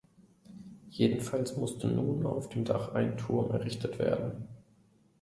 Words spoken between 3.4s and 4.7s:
errichtet werden.